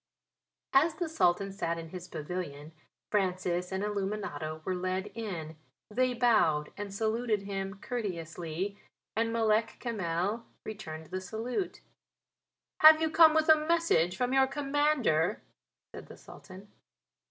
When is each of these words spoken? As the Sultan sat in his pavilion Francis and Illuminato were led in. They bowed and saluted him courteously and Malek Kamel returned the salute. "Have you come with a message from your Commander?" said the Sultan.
As 0.73 0.95
the 0.95 1.07
Sultan 1.07 1.51
sat 1.53 1.77
in 1.77 1.89
his 1.89 2.07
pavilion 2.07 2.71
Francis 3.11 3.71
and 3.71 3.83
Illuminato 3.83 4.63
were 4.65 4.73
led 4.73 5.11
in. 5.13 5.57
They 5.91 6.15
bowed 6.15 6.73
and 6.75 6.91
saluted 6.91 7.43
him 7.43 7.75
courteously 7.77 8.79
and 9.15 9.31
Malek 9.31 9.77
Kamel 9.79 10.47
returned 10.65 11.11
the 11.11 11.21
salute. 11.21 11.81
"Have 12.79 12.99
you 12.99 13.11
come 13.11 13.35
with 13.35 13.47
a 13.47 13.67
message 13.67 14.17
from 14.17 14.33
your 14.33 14.47
Commander?" 14.47 15.43
said 15.93 16.07
the 16.07 16.17
Sultan. 16.17 16.71